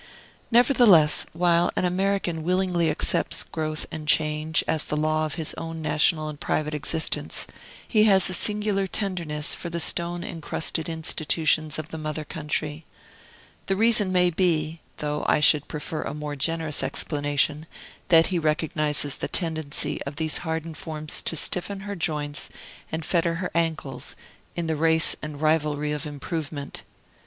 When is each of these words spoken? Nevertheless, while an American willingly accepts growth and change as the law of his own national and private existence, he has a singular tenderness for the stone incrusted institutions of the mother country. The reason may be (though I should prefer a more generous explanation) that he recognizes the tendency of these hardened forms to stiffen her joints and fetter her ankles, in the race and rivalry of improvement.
Nevertheless, 0.49 1.27
while 1.31 1.69
an 1.75 1.85
American 1.85 2.41
willingly 2.41 2.89
accepts 2.89 3.43
growth 3.43 3.85
and 3.91 4.07
change 4.07 4.63
as 4.67 4.83
the 4.85 4.97
law 4.97 5.27
of 5.27 5.35
his 5.35 5.53
own 5.59 5.79
national 5.79 6.27
and 6.27 6.39
private 6.39 6.73
existence, 6.73 7.45
he 7.87 8.05
has 8.05 8.27
a 8.27 8.33
singular 8.33 8.87
tenderness 8.87 9.53
for 9.53 9.69
the 9.69 9.79
stone 9.79 10.23
incrusted 10.23 10.89
institutions 10.89 11.77
of 11.77 11.89
the 11.89 11.99
mother 11.99 12.25
country. 12.25 12.83
The 13.67 13.75
reason 13.75 14.11
may 14.11 14.31
be 14.31 14.79
(though 14.97 15.23
I 15.27 15.39
should 15.39 15.67
prefer 15.67 16.01
a 16.01 16.15
more 16.15 16.35
generous 16.35 16.81
explanation) 16.81 17.67
that 18.07 18.25
he 18.33 18.39
recognizes 18.39 19.13
the 19.17 19.27
tendency 19.27 20.01
of 20.01 20.15
these 20.15 20.39
hardened 20.39 20.77
forms 20.77 21.21
to 21.21 21.35
stiffen 21.35 21.81
her 21.81 21.95
joints 21.95 22.49
and 22.91 23.05
fetter 23.05 23.35
her 23.35 23.51
ankles, 23.53 24.15
in 24.55 24.65
the 24.65 24.75
race 24.75 25.15
and 25.21 25.39
rivalry 25.39 25.91
of 25.91 26.07
improvement. 26.07 26.81